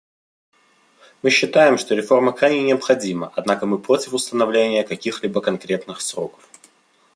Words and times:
Мы 1.21 1.29
считаем, 1.29 1.77
что 1.77 1.93
реформа 1.93 2.31
крайне 2.31 2.63
необходима, 2.63 3.31
однако 3.35 3.67
мы 3.67 3.77
против 3.77 4.15
установления 4.15 4.83
каких-либо 4.83 5.41
конкретных 5.41 6.01
сроков. 6.01 6.49